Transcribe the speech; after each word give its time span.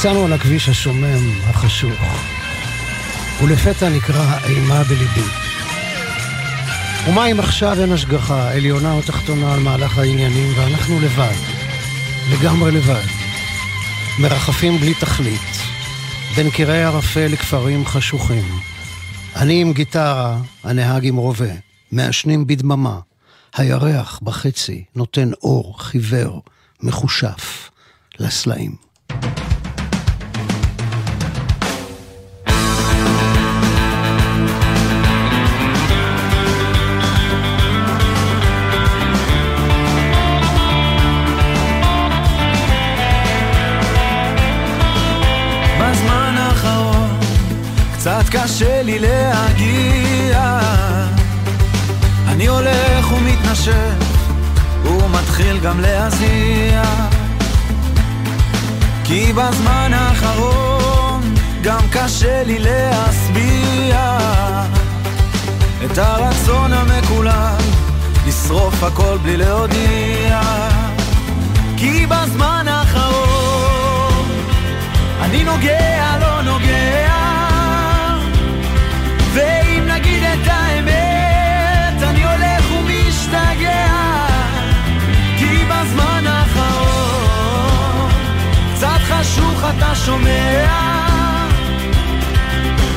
נסענו 0.00 0.24
על 0.24 0.32
הכביש 0.32 0.68
השומם, 0.68 1.40
החשוך, 1.42 2.00
ולפתע 3.42 3.88
נקרא 3.88 4.38
אימה 4.44 4.84
בליבי. 4.84 5.28
ומה 7.08 7.26
אם 7.26 7.40
עכשיו 7.40 7.80
אין 7.80 7.92
השגחה, 7.92 8.52
עליונה 8.52 8.92
או 8.92 9.02
תחתונה 9.02 9.54
על 9.54 9.60
מהלך 9.60 9.98
העניינים, 9.98 10.52
ואנחנו 10.56 11.00
לבד, 11.00 11.34
לגמרי 12.32 12.72
לבד, 12.72 13.06
מרחפים 14.18 14.78
בלי 14.78 14.94
תכלית, 14.94 15.56
בין 16.36 16.50
קירי 16.50 16.82
ערפל 16.82 17.26
לכפרים 17.32 17.86
חשוכים. 17.86 18.44
אני 19.36 19.60
עם 19.60 19.72
גיטרה, 19.72 20.38
הנהג 20.64 21.06
עם 21.06 21.16
רובה, 21.16 21.52
מעשנים 21.92 22.46
בדממה. 22.46 22.98
הירח 23.56 24.20
בחצי 24.22 24.84
נותן 24.96 25.30
אור 25.42 25.74
חיוור, 25.78 26.42
מחושף, 26.82 27.70
לסלעים. 28.18 28.89
קשה 48.60 48.82
לי 48.82 48.98
להגיע. 48.98 50.60
אני 52.28 52.46
הולך 52.46 53.12
ומתנשף 53.12 53.94
ומתחיל 54.84 55.58
גם 55.58 55.80
להזיע. 55.80 56.82
כי 59.04 59.32
בזמן 59.32 59.90
האחרון 59.94 61.34
גם 61.62 61.80
קשה 61.92 62.42
לי 62.42 62.58
להשביע 62.58 64.18
את 65.84 65.98
הרצון 65.98 66.72
המקולל 66.72 67.56
לשרוף 68.26 68.82
הכל 68.82 69.18
בלי 69.22 69.36
להודיע. 69.36 70.40
כי 71.76 72.06
בזמן 72.06 72.68
האחרון 72.68 74.28
אני 75.20 75.44
נוגע, 75.44 76.16
לא 76.20 76.42
נוגע 76.42 77.09
הפוך 89.60 89.76
אתה 89.78 89.94
שומע. 89.94 90.66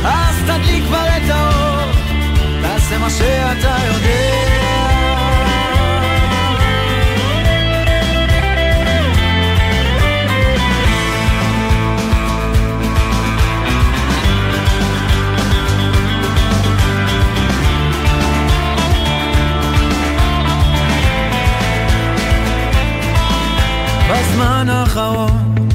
אז 0.06 0.36
תדליק 0.46 0.84
כבר 0.88 1.06
את 1.18 1.30
האור 1.30 1.92
תעשה 2.62 2.98
מה 2.98 3.10
שאתה 3.10 3.76
יודע. 3.88 4.54
בזמן 24.10 24.70
האחרון 24.70 25.73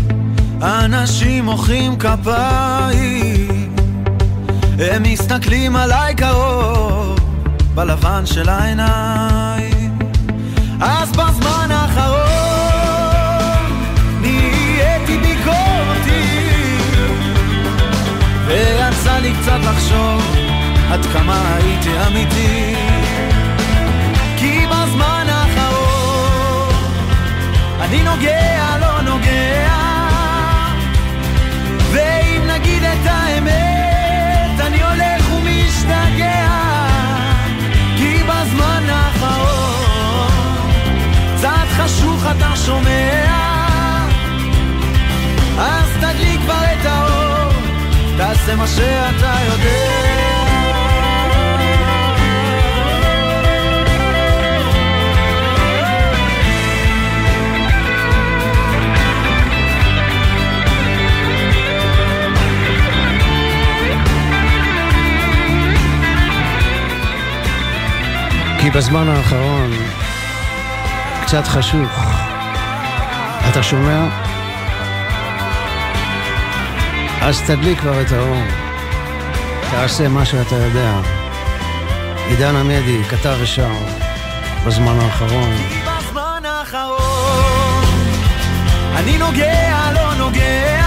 אנשים 0.63 1.45
מוחאים 1.45 1.97
כפיים. 1.99 3.77
הם 4.79 5.03
מסתכלים 5.03 5.77
עליי 5.77 6.15
קרוב 6.15 7.19
בלבן 7.75 8.27
של 8.27 8.49
העיניים. 8.49 9.99
אז 10.81 11.13
בזמן 11.13 11.69
האחרון 11.71 12.29
נהייתי 14.21 15.19
ביקורתי 15.19 16.49
ויצא 18.47 19.19
לי 19.19 19.33
קצת 19.43 19.59
לחשוב 19.63 20.37
עד 20.91 21.07
כמה 21.13 21.57
הייתי 21.57 21.91
אמיתי. 22.07 22.75
כי 24.37 24.67
בזמן 24.67 25.27
האחרון 25.29 26.75
אני 27.81 28.03
נוגע, 28.03 28.68
חשוך 42.19 42.31
אתה 42.37 42.57
שומע. 42.57 44.07
אז 45.59 45.89
תדליק 46.01 46.41
כבר 46.41 46.63
את 46.81 46.87
האור 46.87 47.53
תעשה 48.17 48.57
מה 48.57 48.67
שאתה 48.67 49.35
יודע. 49.47 50.19
כי 68.61 68.71
בזמן 68.71 69.09
האחרון 69.09 69.88
קצת 71.29 71.47
חשוך. 71.47 71.91
אתה 73.51 73.63
שומע? 73.63 74.05
אז 77.21 77.43
תדליק 77.43 77.81
כבר 77.81 78.01
את 78.01 78.13
האור. 78.13 78.43
תעשה 79.71 80.09
מה 80.09 80.25
שאתה 80.25 80.55
יודע. 80.55 80.93
עידן 82.29 82.57
עמדי 82.57 83.05
כתב 83.05 83.37
ושר 83.41 83.73
בזמן 84.67 84.99
האחרון. 85.01 85.57
בזמן 85.87 86.43
האחרון 86.45 87.85
אני 88.97 89.19
נוגע, 89.19 89.93
לא 89.95 90.15
נוגע 90.15 90.78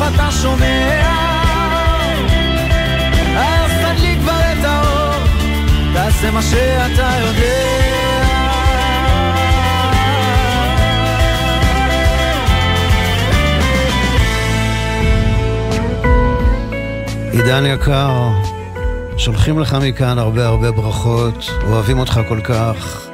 חשוך 0.00 0.14
אתה 0.14 0.30
שומע 0.30 1.02
אז 3.36 3.70
תדליק 3.70 4.18
כבר 4.20 4.32
את 4.32 4.64
האור 4.64 5.24
תעשה 5.94 6.30
מה 6.30 6.42
שאתה 6.42 7.10
יודע 7.20 7.80
עידן 17.32 17.66
יקר, 17.66 18.28
שולחים 19.16 19.58
לך 19.58 19.76
מכאן 19.82 20.18
הרבה 20.18 20.46
הרבה 20.46 20.70
ברכות, 20.70 21.50
אוהבים 21.66 21.98
אותך 21.98 22.20
כל 22.28 22.40
כך. 22.40 23.06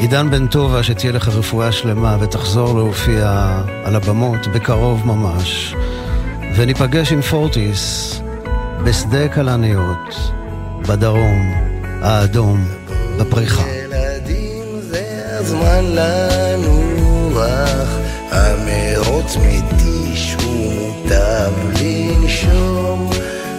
עידן 0.00 0.30
בן 0.30 0.46
טובה, 0.46 0.82
שתהיה 0.82 1.12
לך 1.12 1.28
רפואה 1.28 1.72
שלמה 1.72 2.16
ותחזור 2.20 2.74
להופיע 2.74 3.50
על 3.84 3.96
הבמות 3.96 4.46
בקרוב 4.46 5.06
ממש. 5.06 5.74
וניפגש 6.56 7.12
עם 7.12 7.22
פורטיס 7.22 8.14
בשדה 8.84 9.28
כלניות, 9.28 10.14
בדרום, 10.88 11.52
האדום, 12.02 12.64
בפריחה. 13.18 13.62
ילדים 13.68 14.80
זה 14.80 15.22
הזמן 15.38 15.84
לנוח, 15.84 17.38
המרוץ 18.30 19.36
מתיש 19.36 20.36
ומוטב 20.38 21.52
לנשום. 21.80 23.10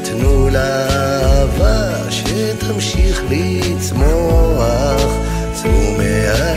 תנו 0.04 0.50
לאהבה 0.50 2.12
שתמשיך 2.12 3.24
לצמוח, 3.30 5.02
צאו 5.54 5.92
מהכיסא 5.98 6.55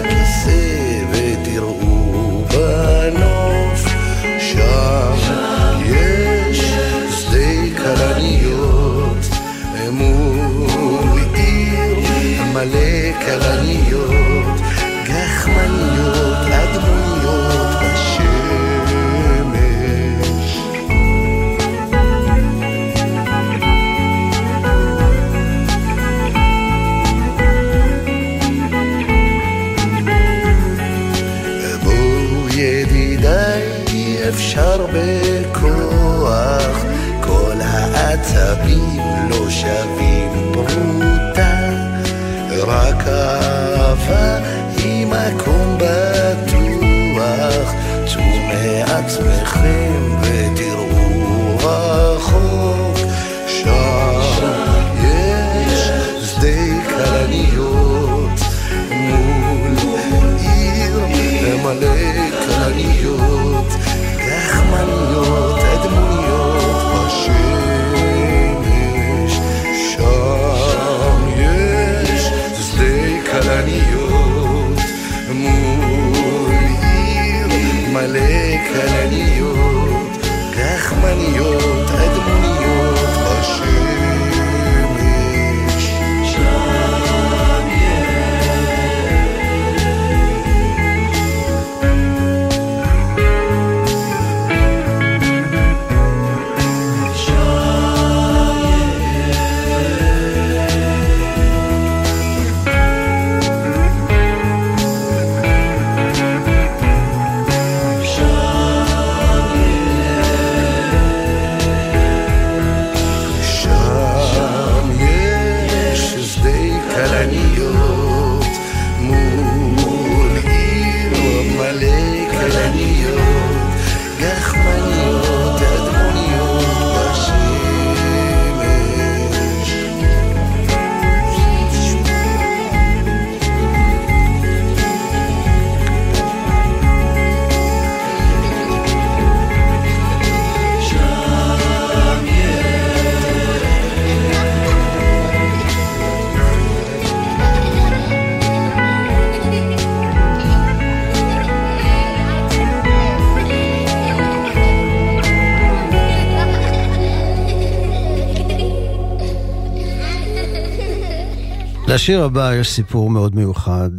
לשיר 161.99 162.25
הבא 162.25 162.55
יש 162.55 162.71
סיפור 162.71 163.11
מאוד 163.11 163.35
מיוחד. 163.35 163.91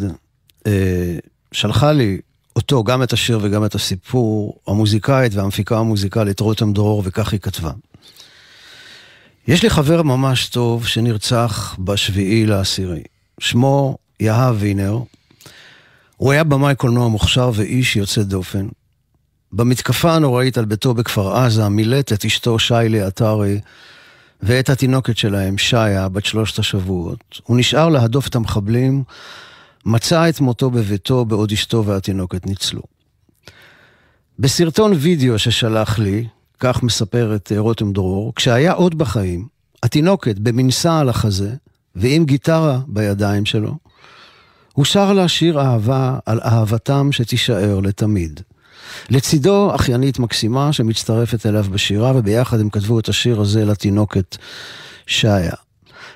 אה, 0.68 1.18
שלחה 1.52 1.92
לי 1.92 2.18
אותו, 2.56 2.84
גם 2.84 3.04
את 3.04 3.14
השיר 3.14 3.40
וגם 3.42 3.66
את 3.66 3.76
הסיפור, 3.76 4.60
המוזיקאית 4.68 5.34
והמפיקה 5.36 5.78
המוזיקלית 5.78 6.40
רותם 6.40 6.74
דרור, 6.74 7.04
וכך 7.06 7.32
היא 7.32 7.40
כתבה. 7.40 7.72
יש 9.48 9.64
לי 9.64 9.70
חבר 9.70 10.02
ממש 10.02 10.48
טוב 10.48 10.88
שנרצח 10.88 11.76
בשביעי 11.80 12.46
לעשירי. 12.46 13.04
שמו 13.40 13.98
יהב 14.20 14.56
וינר. 14.60 15.00
הוא 16.18 16.32
היה 16.32 16.44
במאי 16.44 16.76
קולנוע 16.76 17.08
מוכשר 17.08 17.52
ואיש 17.54 17.96
יוצא 17.96 18.24
דופן. 18.24 18.68
במתקפה 19.52 20.14
הנוראית 20.14 20.58
על 20.58 20.66
ביתו 20.66 20.94
בכפר 20.94 21.38
עזה 21.38 21.70
מילט 21.70 22.14
את 22.14 22.26
אשתו 22.26 22.60
שיילי 22.60 23.02
עטרי 23.02 23.60
ואת 24.42 24.70
התינוקת 24.70 25.18
שלהם, 25.18 25.58
שיה, 25.58 26.10
בת 26.10 26.26
שלושת 26.26 26.60
השבועות. 26.60 27.42
הוא 27.44 27.58
נשאר 27.58 27.90
להדוף 27.90 28.28
את 28.28 28.36
המחבלים, 28.36 29.04
מצא 29.86 30.30
את 30.30 30.40
מותו 30.40 30.70
בביתו 30.70 31.26
בעוד 31.26 31.52
אשתו 31.52 31.86
והתינוקת 31.86 32.46
ניצלו. 32.46 32.82
בסרטון 34.40 34.92
וידאו 34.96 35.40
ששלח 35.40 36.00
לי, 36.00 36.28
כך 36.60 36.84
מספרת 36.84 37.52
אה, 37.52 37.60
רותם 37.60 37.94
דרור, 37.94 38.34
כשהיה 38.36 38.72
עוד 38.72 38.98
בחיים, 38.98 39.48
התינוקת 39.84 40.40
במנסה 40.40 41.00
על 41.00 41.10
החזה 41.10 41.56
ועם 41.96 42.26
גיטרה 42.26 42.80
בידיים 42.88 43.46
שלו, 43.46 43.78
הוא 44.74 44.86
שר 44.86 45.14
לה 45.14 45.28
שיר 45.28 45.62
אהבה 45.62 46.20
על 46.26 46.40
אהבתם 46.40 47.12
שתישאר 47.12 47.80
לתמיד. 47.80 48.40
לצידו 49.10 49.76
אחיינית 49.76 50.20
מקסימה 50.20 50.74
שמצטרפת 50.74 51.46
אליו 51.46 51.66
בשירה, 51.72 52.12
וביחד 52.16 52.60
הם 52.60 52.70
כתבו 52.70 53.00
את 53.00 53.10
השיר 53.10 53.42
הזה 53.42 53.66
לתינוקת 53.66 54.38
שיה. 55.08 55.54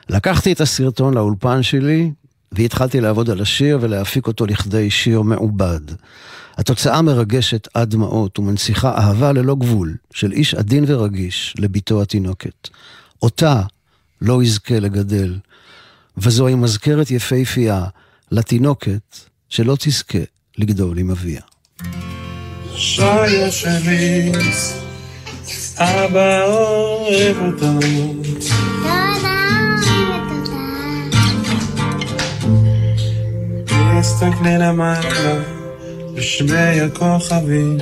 לקחתי 0.10 0.54
את 0.54 0.62
הסרטון 0.62 1.14
לאולפן 1.14 1.64
שלי, 1.64 2.12
והתחלתי 2.52 3.02
לעבוד 3.02 3.30
על 3.30 3.42
השיר 3.42 3.78
ולהפיק 3.82 4.28
אותו 4.28 4.46
לכדי 4.46 4.90
שיר 4.90 5.22
מעובד. 5.22 5.82
התוצאה 6.58 7.02
מרגשת 7.02 7.68
עד 7.74 7.90
דמעות 7.90 8.40
ומנציחה 8.40 8.98
אהבה 8.98 9.32
ללא 9.32 9.56
גבול 9.56 9.96
של 10.14 10.32
איש 10.32 10.56
עדין 10.56 10.86
ורגיש 10.88 11.56
לביתו 11.60 12.02
התינוקת. 12.02 12.70
אותה 13.22 13.62
לא 14.22 14.44
יזכה 14.44 14.80
לגדל, 14.80 15.38
וזוהי 16.18 16.56
מזכרת 16.56 17.12
יפהפייה 17.12 17.86
לתינוקת 18.32 19.18
שלא 19.50 19.76
תזכה 19.80 20.20
לגדול 20.58 20.98
עם 20.98 21.12
אביה. 21.12 21.42
שיה 22.76 23.52
שלי, 23.52 24.32
אבא 25.78 26.44
אוהב 26.46 27.38
אותו. 27.46 27.88
תסתכלי 34.00 34.58
למעלה, 34.60 35.44
בשמי 36.14 36.82
הכוכבים. 36.82 37.78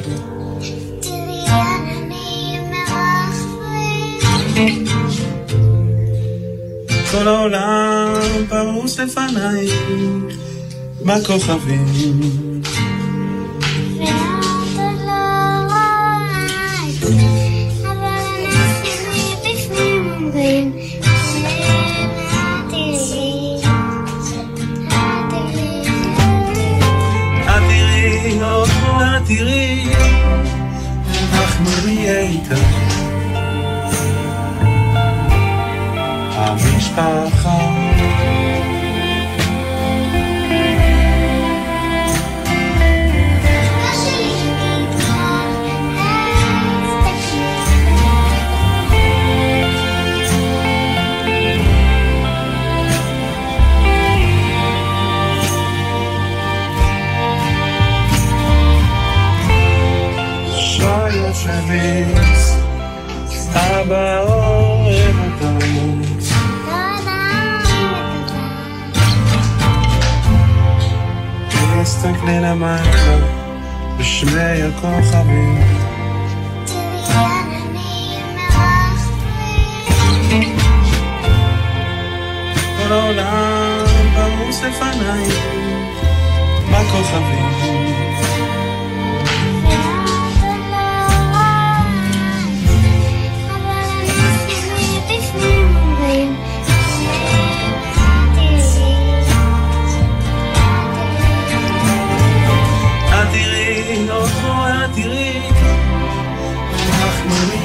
כל 7.11 7.27
העולם 7.27 8.13
פרוס 8.49 8.99
לפנייך 8.99 9.73
בכוכבים. 11.05 11.85
נהיה 32.11 32.21
איתה. 32.21 32.55
המשפחה 36.35 37.60
תסתכלי 72.01 72.39
למטה 72.39 73.17
בשמי 73.99 74.61
הכוכבים. 74.61 75.61
כל 82.77 82.93
העולם 82.93 83.85
פרוס 84.15 84.63
לפניי 84.63 85.27
בכוכבים. 86.71 87.90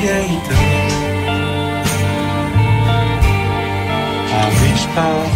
נהיה 0.06 0.18
איתה. 0.18 0.54
המשפחה 4.30 5.36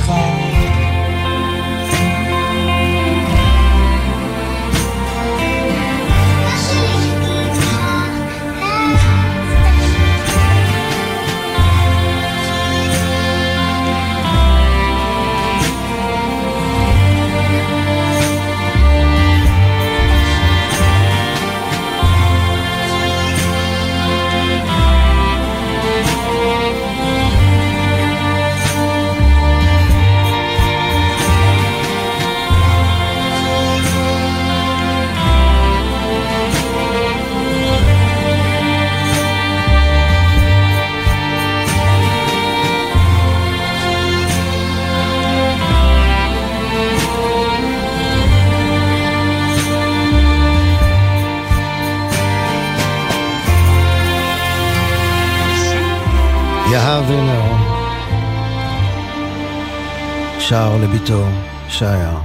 שר 60.50 60.76
לביתו, 60.83 61.25
שיה, 61.69 62.19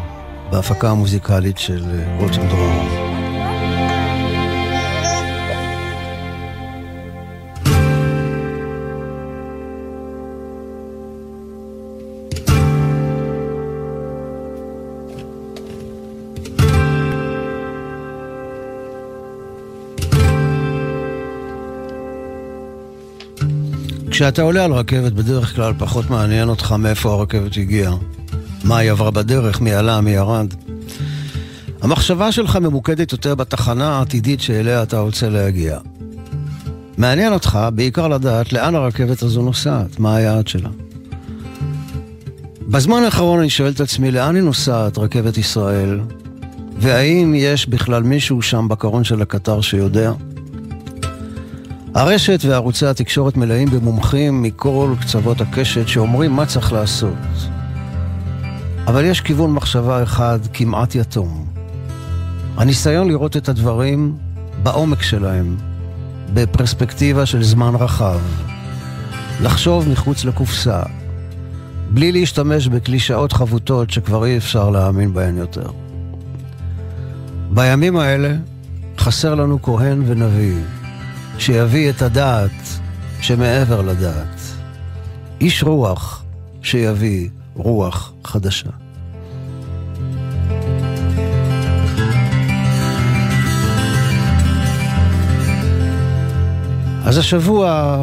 בהפקה 0.51 0.89
המוזיקלית 0.89 1.58
של 1.58 1.84
אה, 1.89 2.17
רותם 2.20 2.48
דרור. 2.48 3.05
כשאתה 24.12 24.41
עולה 24.41 24.65
על 24.65 24.74
רכבת, 24.74 25.12
בדרך 25.12 25.55
כלל 25.55 25.74
פחות 25.77 26.10
מעניין 26.10 26.50
אותך 26.50 26.72
מאיפה 26.72 27.13
הרכבת 27.13 27.58
הגיעה. 27.58 27.96
מה 28.65 28.77
היא 28.77 28.91
עברה 28.91 29.12
בדרך, 29.12 29.62
מי 29.62 29.74
עלה, 29.74 30.01
מי 30.01 30.12
ירד. 30.12 30.53
המחשבה 31.81 32.31
שלך 32.31 32.55
ממוקדת 32.55 33.12
יותר 33.12 33.36
בתחנה 33.36 33.98
העתידית 33.98 34.41
שאליה 34.41 34.84
אתה 34.84 35.00
רוצה 35.00 35.29
להגיע. 35.29 35.77
מעניין 36.98 37.34
אותך 37.34 37.60
בעיקר 37.75 38.07
לדעת 38.07 38.53
לאן 38.53 38.75
הרכבת 38.75 39.22
הזו 39.22 39.41
נוסעת, 39.41 40.00
מה 40.00 40.15
היעד 40.15 40.48
שלה. 40.48 40.69
בזמן 42.67 43.03
האחרון 43.03 43.39
אני 43.39 43.50
שואל 43.50 43.72
את 43.72 43.81
עצמי 43.81 44.12
לאן 44.12 44.36
היא 44.36 44.43
נוסעת, 44.43 44.98
רכבת 44.98 45.38
ישראל, 45.38 46.00
והאם 46.77 47.34
יש 47.38 47.69
בכלל 47.69 48.03
מישהו 48.03 48.41
שם 48.41 48.67
בקרון 48.67 49.03
של 49.03 49.22
הקטר 49.22 49.62
שיודע? 49.62 50.12
הרשת 51.93 52.39
וערוצי 52.45 52.86
התקשורת 52.86 53.38
מלאים 53.38 53.69
במומחים 53.69 54.41
מכל 54.41 54.93
קצוות 55.01 55.41
הקשת 55.41 55.88
שאומרים 55.88 56.31
מה 56.31 56.45
צריך 56.45 56.74
לעשות. 56.74 57.17
אבל 58.88 59.06
יש 59.06 59.22
כיוון 59.22 59.51
מחשבה 59.51 60.04
אחד 60.04 60.39
כמעט 60.54 60.96
יתום. 60.96 61.46
הניסיון 62.58 63.08
לראות 63.08 63.38
את 63.38 63.50
הדברים 63.50 64.18
בעומק 64.63 65.01
שלהם, 65.01 65.58
בפרספקטיבה 66.34 67.25
של 67.25 67.44
זמן 67.44 67.75
רחב. 67.75 68.20
לחשוב 69.42 69.89
מחוץ 69.89 70.25
לקופסה, 70.25 70.84
בלי 71.89 72.12
להשתמש 72.12 72.68
בקלישאות 72.68 73.34
חבוטות 73.34 73.92
שכבר 73.92 74.25
אי 74.25 74.38
אפשר 74.38 74.70
להאמין 74.70 75.13
בהן 75.13 75.38
יותר. 75.38 75.70
בימים 77.54 77.98
האלה 77.98 78.36
חסר 78.98 79.36
לנו 79.36 79.62
כהן 79.62 80.04
ונביא, 80.06 80.58
שיביא 81.38 81.89
את 81.89 82.01
הדעת 82.01 82.80
שמעבר 83.22 83.82
לדעת. 83.82 84.42
איש 85.42 85.63
רוח 85.63 86.24
שיביא 86.62 87.30
רוח 87.55 88.13
חדשה. 88.24 88.69
אז 97.05 97.17
השבוע, 97.17 97.97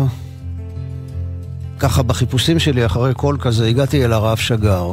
ככה 1.78 2.02
בחיפושים 2.02 2.58
שלי 2.58 2.86
אחרי 2.86 3.14
קול 3.14 3.36
כזה, 3.40 3.66
הגעתי 3.66 4.04
אל 4.04 4.12
הרב 4.12 4.36
שגר, 4.36 4.92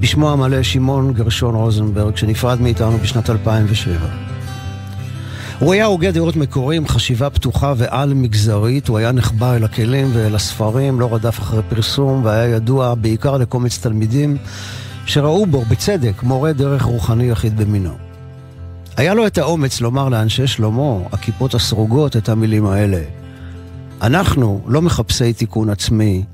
בשמו 0.00 0.30
המלא 0.30 0.62
שמעון 0.62 1.12
גרשון 1.12 1.54
רוזנברג, 1.54 2.16
שנפרד 2.16 2.60
מאיתנו 2.60 2.98
בשנת 2.98 3.30
2007. 3.30 4.27
הוא 5.58 5.72
היה 5.72 5.84
הוגה 5.84 6.10
דעות 6.10 6.36
מקורי 6.36 6.76
עם 6.76 6.88
חשיבה 6.88 7.30
פתוחה 7.30 7.74
ועל 7.76 8.14
מגזרית, 8.14 8.88
הוא 8.88 8.98
היה 8.98 9.12
נחבא 9.12 9.56
אל 9.56 9.64
הכלים 9.64 10.10
ואל 10.12 10.34
הספרים, 10.34 11.00
לא 11.00 11.14
רדף 11.14 11.38
אחרי 11.38 11.62
פרסום, 11.68 12.24
והיה 12.24 12.56
ידוע 12.56 12.94
בעיקר 12.94 13.36
לקומץ 13.36 13.78
תלמידים 13.78 14.36
שראו 15.06 15.46
בו, 15.46 15.64
בצדק, 15.64 16.22
מורה 16.22 16.52
דרך 16.52 16.82
רוחני 16.82 17.24
יחיד 17.24 17.56
במינו. 17.56 17.92
היה 18.96 19.14
לו 19.14 19.26
את 19.26 19.38
האומץ 19.38 19.80
לומר 19.80 20.08
לאנשי 20.08 20.46
שלמה, 20.46 20.96
הכיפות 21.12 21.54
הסרוגות, 21.54 22.16
את 22.16 22.28
המילים 22.28 22.66
האלה. 22.66 23.00
אנחנו 24.02 24.60
לא 24.66 24.82
מחפשי 24.82 25.32
תיקון 25.32 25.70
עצמי, 25.70 26.24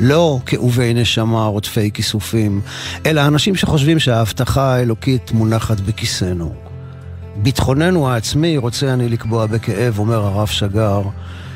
לא 0.00 0.38
כאובי 0.46 0.94
נשמה 0.94 1.44
רודפי 1.44 1.90
כיסופים, 1.94 2.60
אלא 3.06 3.26
אנשים 3.26 3.56
שחושבים 3.56 3.98
שההבטחה 3.98 4.74
האלוקית 4.74 5.32
מונחת 5.32 5.80
בכיסנו. 5.80 6.61
ביטחוננו 7.36 8.08
העצמי 8.08 8.56
רוצה 8.56 8.94
אני 8.94 9.08
לקבוע 9.08 9.46
בכאב, 9.46 9.98
אומר 9.98 10.26
הרב 10.26 10.46
שגר, 10.46 11.02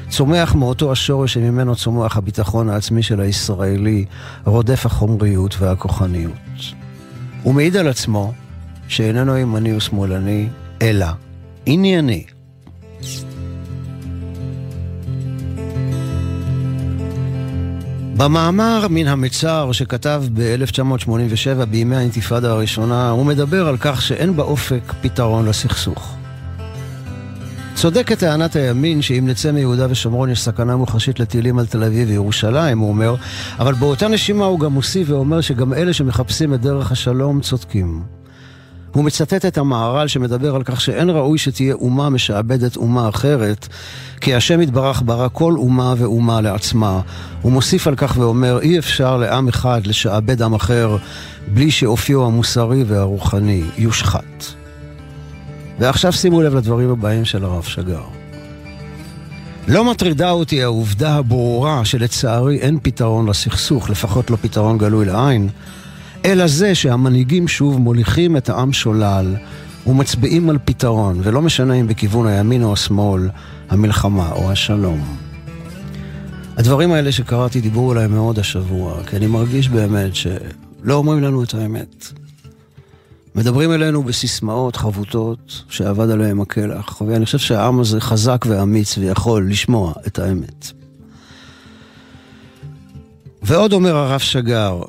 צומח 0.09 0.55
מאותו 0.55 0.93
השורש 0.93 1.35
שממנו 1.35 1.77
צומח 1.77 2.17
הביטחון 2.17 2.71
העצמי 2.71 3.03
של 3.03 3.21
הישראלי, 3.21 4.05
רודף 4.45 4.87
החומריות 4.87 5.57
והכוחניות. 5.59 6.33
הוא 7.43 7.55
מעיד 7.55 7.77
על 7.77 7.89
עצמו 7.89 8.33
שאיננו 8.89 9.37
ימני 9.37 9.77
ושמאלני, 9.77 10.49
אלא 10.83 11.07
ענייני. 11.67 12.25
במאמר 18.17 18.87
מן 18.91 19.07
המצר 19.07 19.73
שכתב 19.73 20.23
ב-1987 20.35 21.65
בימי 21.65 21.97
האינתיפאדה 21.97 22.51
הראשונה, 22.51 23.11
הוא 23.11 23.27
מדבר 23.27 23.69
על 23.69 23.77
כך 23.81 24.03
שאין 24.03 24.37
באופק 24.37 24.93
פתרון 25.01 25.49
לסכסוך. 25.49 26.17
צודקת 27.75 28.19
טענת 28.19 28.57
הימין 28.57 29.03
שאם 29.03 29.25
נצא 29.27 29.53
מיהודה 29.53 29.87
ושומרון 29.91 30.31
יש 30.31 30.41
סכנה 30.41 30.77
מוחשית 30.77 31.21
לטילים 31.21 31.59
על 31.59 31.67
תל 31.67 31.85
אביב 31.85 32.09
וירושלים, 32.09 32.79
הוא 32.79 32.89
אומר, 32.89 33.15
אבל 33.59 33.75
באותה 33.75 34.09
נשימה 34.09 34.45
הוא 34.45 34.61
גם 34.61 34.73
מוסיף 34.73 35.11
ואומר 35.11 35.41
שגם 35.41 35.75
אלה 35.75 35.93
שמחפשים 35.93 36.55
את 36.55 36.61
דרך 36.61 36.93
השלום 36.93 37.41
צודקים. 37.41 38.03
הוא 38.97 39.05
מצטט 39.05 39.45
את 39.45 39.59
המהר"ל 39.59 40.09
שמדבר 40.09 40.57
על 40.57 40.63
כך 40.63 40.81
שאין 40.81 41.11
ראוי 41.11 41.39
שתהיה 41.39 41.75
אומה 41.75 42.11
משעבדת 42.11 42.77
אומה 42.77 43.09
אחרת, 43.09 43.69
כי 44.21 44.35
השם 44.35 44.61
יתברך 44.61 45.03
ברא 45.05 45.29
כל 45.33 45.55
אומה 45.57 45.95
ואומה 45.97 46.41
לעצמה. 46.41 47.01
הוא 47.43 47.53
מוסיף 47.53 47.87
על 47.87 47.97
כך 47.97 48.17
ואומר, 48.19 48.61
אי 48.61 48.79
אפשר 48.79 49.17
לעם 49.17 49.49
אחד 49.49 49.87
לשעבד 49.87 50.43
עם 50.43 50.55
אחר 50.55 50.97
בלי 51.55 51.71
שאופיו 51.71 52.27
המוסרי 52.27 52.85
והרוחני 52.85 53.63
יושחת. 53.79 54.45
ועכשיו 55.79 56.13
שימו 56.13 56.43
לב 56.43 56.55
לדברים 56.55 56.91
הבאים 56.91 57.25
של 57.25 57.45
הרב 57.45 57.63
שגר. 57.63 58.05
לא 59.69 59.91
מטרידה 59.91 60.31
אותי 60.31 60.63
העובדה 60.63 61.15
הברורה 61.15 61.85
שלצערי 61.85 62.59
אין 62.59 62.79
פתרון 62.83 63.29
לסכסוך, 63.29 63.91
לפחות 63.91 64.31
לא 64.31 64.37
פתרון 64.41 64.79
גלוי 64.79 65.05
לעין, 65.05 65.49
אלא 66.27 66.47
זה 66.47 66.75
שהמנהיגים 66.75 67.49
שוב 67.49 67.79
מוליכים 67.79 68.37
את 68.37 68.49
העם 68.49 68.73
שולל 68.73 69.37
ומצביעים 69.87 70.51
על 70.51 70.59
פתרון, 70.65 71.21
ולא 71.23 71.43
משנה 71.43 71.75
אם 71.75 71.87
בכיוון 71.87 72.27
הימין 72.27 72.63
או 72.63 72.73
השמאל, 72.73 73.29
המלחמה 73.69 74.33
או 74.33 74.51
השלום. 74.51 75.17
הדברים 76.57 76.93
האלה 76.93 77.13
שקראתי 77.13 77.61
דיברו 77.61 77.93
אליי 77.93 78.07
מאוד 78.07 78.39
השבוע, 78.39 79.03
כי 79.05 79.17
אני 79.17 79.27
מרגיש 79.27 79.69
באמת 79.69 80.15
שלא 80.15 80.95
אומרים 80.95 81.23
לנו 81.23 81.43
את 81.43 81.55
האמת. 81.55 82.07
מדברים 83.35 83.73
אלינו 83.73 84.03
בסיסמאות 84.03 84.77
חבוטות 84.77 85.63
שאבד 85.69 86.11
עליהם 86.11 86.41
הקלח, 86.41 87.01
ואני 87.01 87.25
חושב 87.25 87.39
שהעם 87.39 87.81
הזה 87.81 88.01
חזק 88.01 88.45
ואמיץ 88.49 88.99
ויכול 88.99 89.51
לשמוע 89.51 89.93
את 90.07 90.19
האמת. 90.19 90.73
ועוד 93.43 93.73
אומר 93.73 93.97
הרב 93.97 94.21
שגר, 94.21 94.83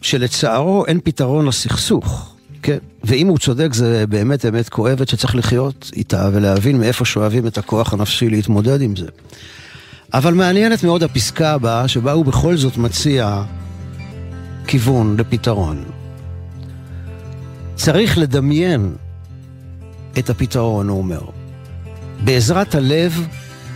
שלצערו 0.00 0.86
אין 0.86 1.00
פתרון 1.04 1.46
לסכסוך, 1.46 2.34
כן? 2.62 2.78
ואם 3.04 3.26
הוא 3.26 3.38
צודק 3.38 3.68
זה 3.72 4.04
באמת 4.08 4.46
אמת 4.46 4.68
כואבת 4.68 5.08
שצריך 5.08 5.36
לחיות 5.36 5.90
איתה 5.96 6.28
ולהבין 6.32 6.78
מאיפה 6.78 7.04
שואבים 7.04 7.46
את 7.46 7.58
הכוח 7.58 7.92
הנפשי 7.92 8.30
להתמודד 8.30 8.82
עם 8.82 8.96
זה. 8.96 9.06
אבל 10.14 10.34
מעניינת 10.34 10.84
מאוד 10.84 11.02
הפסקה 11.02 11.52
הבאה 11.52 11.88
שבה 11.88 12.12
הוא 12.12 12.24
בכל 12.24 12.56
זאת 12.56 12.76
מציע 12.76 13.42
כיוון 14.66 15.16
לפתרון. 15.18 15.84
צריך 17.74 18.18
לדמיין 18.18 18.94
את 20.18 20.30
הפתרון, 20.30 20.88
הוא 20.88 20.98
אומר. 20.98 21.20
בעזרת 22.24 22.74
הלב 22.74 23.26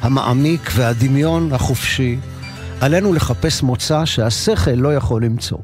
המעמיק 0.01 0.71
והדמיון 0.75 1.53
החופשי, 1.53 2.19
עלינו 2.81 3.13
לחפש 3.13 3.63
מוצא 3.63 4.05
שהשכל 4.05 4.71
לא 4.71 4.95
יכול 4.95 5.25
למצוא. 5.25 5.59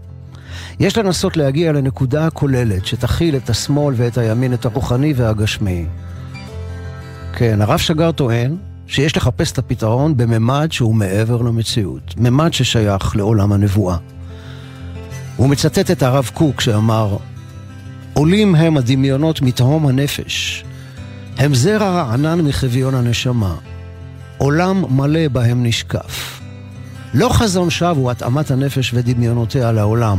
יש 0.81 0.99
לנסות 0.99 1.37
להגיע 1.37 1.73
לנקודה 1.73 2.27
הכוללת 2.27 2.87
שתכיל 2.87 3.37
את 3.37 3.51
השמאל 3.51 3.95
ואת 3.97 4.19
הימין, 4.19 4.55
את 4.55 4.65
הרוחני 4.65 5.13
והגשמי. 5.17 5.85
כן, 7.33 7.61
הרב 7.63 7.79
שגר 7.79 8.13
טוען 8.13 8.57
שיש 8.87 9.17
לחפש 9.17 9.53
את 9.53 9.59
הפתרון 9.59 10.17
בממד 10.17 10.69
שהוא 10.73 10.95
מעבר 10.95 11.43
למציאות, 11.43 12.15
ממד 12.17 12.53
ששייך 12.53 13.17
לעולם 13.17 13.53
הנבואה. 13.53 13.97
הוא 15.37 15.49
מצטט 15.49 15.91
את 15.91 16.03
הרב 16.03 16.31
קוק 16.35 16.61
שאמר, 16.61 17.17
עולים 18.13 18.55
הם 18.55 18.77
הדמיונות 18.77 19.43
מתהום 19.43 19.87
הנפש, 19.87 20.65
הם 21.39 21.55
זרע 21.55 21.91
רענן 21.91 22.41
מחביון 22.41 22.95
הנשמה, 22.95 23.55
עולם 24.39 24.85
מלא 24.97 25.29
בהם 25.29 25.65
נשקף. 25.67 26.41
לא 27.15 27.29
חזון 27.29 27.71
שווא 27.71 27.89
הוא 27.89 28.11
התאמת 28.11 28.51
הנפש 28.51 28.91
ודמיונותיה 28.95 29.73
לעולם, 29.73 30.19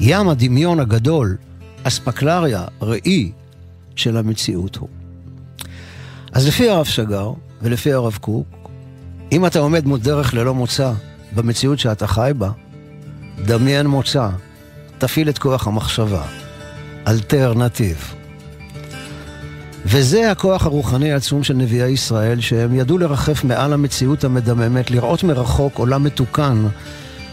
ים 0.00 0.28
הדמיון 0.28 0.80
הגדול, 0.80 1.36
אספקלריה, 1.82 2.64
ראי, 2.82 3.32
של 3.96 4.16
המציאות 4.16 4.76
הוא. 4.76 4.88
אז 6.32 6.46
לפי 6.48 6.68
הרב 6.68 6.84
שגר 6.84 7.32
ולפי 7.62 7.92
הרב 7.92 8.18
קוק, 8.20 8.46
אם 9.32 9.46
אתה 9.46 9.58
עומד 9.58 9.86
מול 9.86 9.98
דרך 9.98 10.34
ללא 10.34 10.54
מוצא 10.54 10.92
במציאות 11.34 11.78
שאתה 11.78 12.06
חי 12.06 12.30
בה, 12.38 12.50
דמיין 13.44 13.86
מוצא, 13.86 14.28
תפעיל 14.98 15.28
את 15.28 15.38
כוח 15.38 15.66
המחשבה. 15.66 16.22
אלטרנטיב. 17.08 18.14
וזה 19.86 20.30
הכוח 20.30 20.66
הרוחני 20.66 21.12
העצום 21.12 21.42
של 21.42 21.54
נביאי 21.54 21.90
ישראל, 21.90 22.40
שהם 22.40 22.74
ידעו 22.74 22.98
לרחף 22.98 23.44
מעל 23.44 23.72
המציאות 23.72 24.24
המדממת, 24.24 24.90
לראות 24.90 25.24
מרחוק 25.24 25.78
עולם 25.78 26.04
מתוקן, 26.04 26.66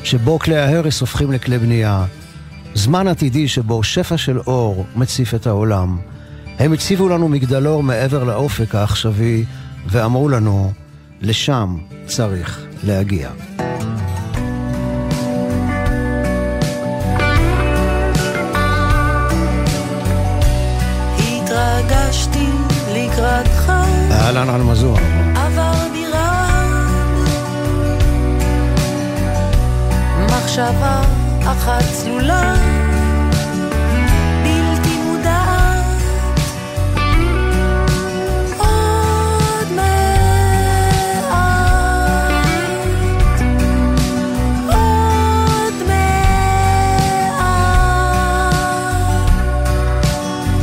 שבו 0.03 0.39
כלי 0.39 0.57
ההרס 0.57 1.01
הופכים 1.01 1.31
לכלי 1.31 1.57
בנייה, 1.57 2.05
זמן 2.77 3.07
עתידי 3.07 3.47
שבו 3.47 3.83
שפע 3.83 4.17
של 4.17 4.39
אור 4.39 4.85
מציף 4.95 5.33
את 5.33 5.47
העולם. 5.47 5.97
הם 6.59 6.73
הציבו 6.73 7.09
לנו 7.09 7.27
מגדלור 7.27 7.83
מעבר 7.83 8.23
לאופק 8.23 8.75
העכשווי 8.75 9.45
ואמרו 9.87 10.29
לנו, 10.29 10.71
לשם 11.21 11.77
צריך 12.05 12.65
להגיע. 12.83 13.29
התרגשתי 21.17 22.47
לקראתך, 22.93 23.71
אהלן 24.11 24.49
על 24.49 24.61
מזור. 24.61 24.97
עבר 25.35 25.73
דירה. 25.93 26.47
מחשבה 30.25 31.16
אחת 31.51 31.83
צלולה, 31.93 32.53
בלתי 34.43 34.97
מודעת. 35.05 35.85
עוד 38.57 39.71
מעט, 39.75 41.31
עוד 44.67 45.73
מעט. 45.87 47.37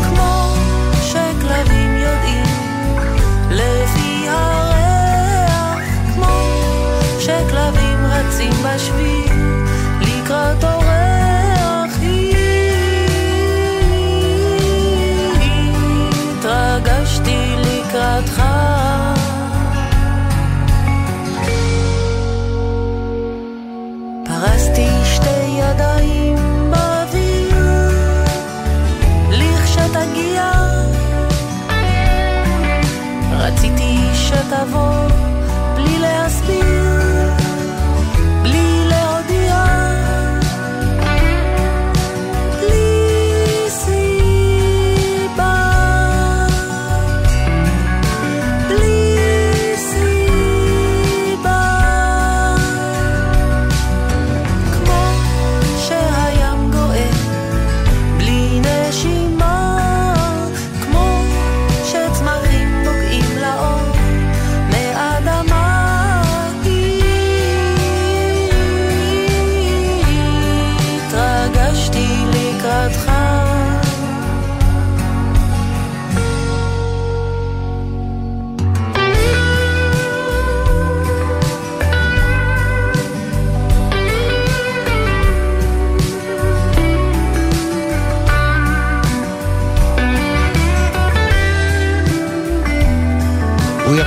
כמו 0.02 0.54
שכלבים 1.02 1.90
יודעים 1.96 2.46
לפי 3.50 4.28
הריח, 4.28 5.78
כמו 6.14 6.34
שכלבים 7.20 7.98
רצים 8.06 8.52
בשביל 8.52 9.13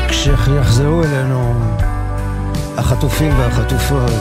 כשיחזרו 0.09 1.03
אלינו 1.03 1.53
החטופים 2.77 3.39
והחטופות, 3.39 4.11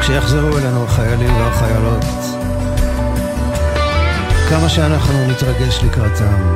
כשיחזרו 0.00 0.58
אלינו 0.58 0.84
החיילים 0.84 1.36
והחיילות, 1.36 2.04
כמה 4.48 4.68
שאנחנו 4.68 5.28
נתרגש 5.28 5.84
לקראתם. 5.84 6.54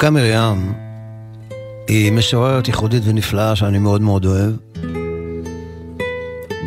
רבקה 0.00 0.10
מרים 0.10 0.72
היא 1.88 2.12
משוררת 2.12 2.68
ייחודית 2.68 3.02
ונפלאה 3.06 3.56
שאני 3.56 3.78
מאוד 3.78 4.00
מאוד 4.02 4.26
אוהב. 4.26 4.52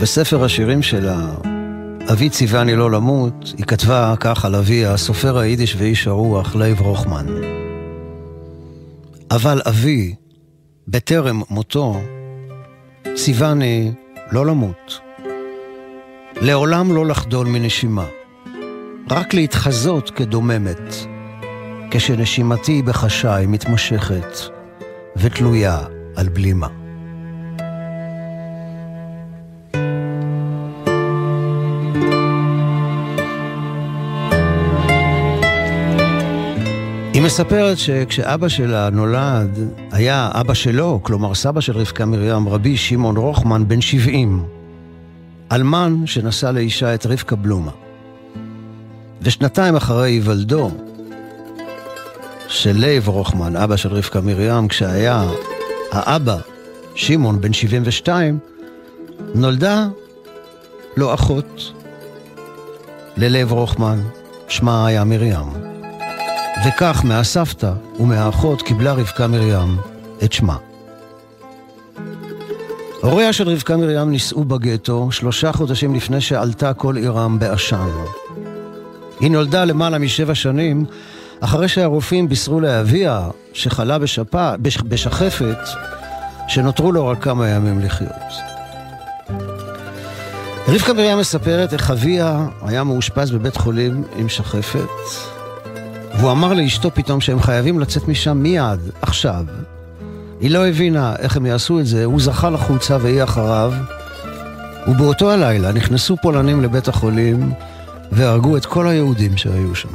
בספר 0.01 0.43
השירים 0.43 0.81
שלה, 0.81 1.25
אבי 2.11 2.29
ציווני 2.29 2.75
לא 2.75 2.91
למות, 2.91 3.53
היא 3.57 3.65
כתבה 3.65 4.13
כך 4.19 4.45
על 4.45 4.55
אביה, 4.55 4.93
הסופר 4.93 5.37
היידיש 5.37 5.75
ואיש 5.75 6.07
הרוח, 6.07 6.55
לייב 6.55 6.81
רוחמן. 6.81 7.25
אבל 9.31 9.61
אבי, 9.67 10.15
בטרם 10.87 11.41
מותו, 11.49 12.01
ציווני 13.15 13.91
לא 14.31 14.45
למות. 14.45 14.99
לעולם 16.41 16.95
לא 16.95 17.05
לחדול 17.05 17.47
מנשימה, 17.47 18.05
רק 19.09 19.33
להתחזות 19.33 20.09
כדוממת, 20.09 21.12
כשנשימתי 21.95 22.81
בחשאי 22.81 23.45
מתמשכת 23.45 24.37
ותלויה 25.15 25.79
על 26.15 26.29
בלימה. 26.29 26.67
היא 37.13 37.21
מספרת 37.21 37.77
שכשאבא 37.77 38.47
שלה 38.47 38.89
נולד, 38.89 39.59
היה 39.91 40.29
אבא 40.33 40.53
שלו, 40.53 40.99
כלומר 41.03 41.33
סבא 41.33 41.61
של 41.61 41.77
רבקה 41.77 42.05
מרים, 42.05 42.49
רבי 42.49 42.77
שמעון 42.77 43.17
רוחמן, 43.17 43.67
בן 43.67 43.81
70, 43.81 44.43
אלמן 45.51 46.01
שנשא 46.05 46.45
לאישה 46.45 46.95
את 46.95 47.05
רבקה 47.05 47.35
בלומה. 47.35 47.71
ושנתיים 49.21 49.75
אחרי 49.75 50.09
היוולדו 50.11 50.71
של 52.53 52.71
לייב 52.71 53.07
רוחמן, 53.07 53.55
אבא 53.55 53.75
של 53.75 53.93
רבקה 53.93 54.21
מרים, 54.21 54.67
כשהיה 54.67 55.23
האבא, 55.91 56.37
שמעון, 56.95 57.41
בן 57.41 57.53
72, 57.53 58.39
נולדה 59.35 59.87
לו 60.97 61.13
אחות 61.13 61.71
ללייב 63.17 63.51
רוחמן, 63.51 63.99
שמה 64.47 64.87
היה 64.87 65.03
מרים. 65.03 65.45
וכך 66.67 67.01
מהסבתא 67.05 67.71
ומהאחות 67.99 68.61
קיבלה 68.61 68.93
רבקה 68.93 69.27
מרים 69.27 69.77
את 70.23 70.33
שמה. 70.33 70.57
הוריה 73.01 73.33
של 73.33 73.49
רבקה 73.49 73.77
מרים 73.77 74.11
נישאו 74.11 74.43
בגטו 74.43 75.11
שלושה 75.11 75.51
חודשים 75.51 75.95
לפני 75.95 76.21
שעלתה 76.21 76.73
כל 76.73 76.95
עירם 76.95 77.39
בעשן. 77.39 77.89
היא 79.19 79.31
נולדה 79.31 79.65
למעלה 79.65 79.99
משבע 79.99 80.35
שנים 80.35 80.85
אחרי 81.43 81.67
שהרופאים 81.67 82.29
בישרו 82.29 82.59
לאביה, 82.59 83.29
שחלה 83.53 83.99
בשפה, 83.99 84.51
בש, 84.57 84.77
בשחפת, 84.81 85.57
שנותרו 86.47 86.91
לו 86.91 87.07
רק 87.07 87.23
כמה 87.23 87.49
ימים 87.49 87.79
לחיות. 87.79 88.09
רבקה 90.67 90.93
מרים 90.93 91.17
מספרת 91.17 91.73
איך 91.73 91.91
אביה 91.91 92.45
היה 92.61 92.83
מאושפז 92.83 93.31
בבית 93.31 93.57
חולים 93.57 94.03
עם 94.15 94.29
שחפת, 94.29 94.87
והוא 96.19 96.31
אמר 96.31 96.53
לאשתו 96.53 96.91
פתאום 96.93 97.21
שהם 97.21 97.41
חייבים 97.41 97.79
לצאת 97.79 98.07
משם 98.07 98.37
מיד, 98.37 98.79
עכשיו. 99.01 99.45
היא 100.39 100.51
לא 100.51 100.67
הבינה 100.67 101.15
איך 101.19 101.37
הם 101.37 101.45
יעשו 101.45 101.79
את 101.79 101.85
זה, 101.85 102.05
הוא 102.05 102.21
זכה 102.21 102.49
לחולצה 102.49 102.97
והיא 103.01 103.23
אחריו, 103.23 103.73
ובאותו 104.87 105.31
הלילה 105.31 105.71
נכנסו 105.71 106.17
פולנים 106.21 106.61
לבית 106.61 106.87
החולים 106.87 107.53
והרגו 108.11 108.57
את 108.57 108.65
כל 108.65 108.87
היהודים 108.87 109.37
שהיו 109.37 109.75
שם. 109.75 109.89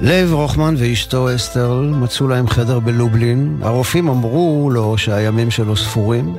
לב 0.00 0.32
רוחמן 0.32 0.74
ואשתו 0.78 1.34
אסתר 1.34 1.72
מצאו 1.80 2.28
להם 2.28 2.48
חדר 2.48 2.80
בלובלין. 2.80 3.58
הרופאים 3.62 4.08
אמרו 4.08 4.70
לו 4.72 4.98
שהימים 4.98 5.50
שלו 5.50 5.76
ספורים. 5.76 6.36